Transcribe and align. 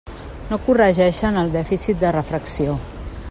No 0.53 0.57
corregeixen 0.69 1.37
el 1.43 1.53
dèficit 1.57 2.03
de 2.05 2.13
refracció. 2.17 2.79